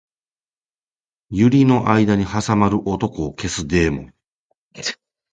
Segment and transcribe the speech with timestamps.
[1.29, 4.13] 百合の間に挟まる男を消すデーモン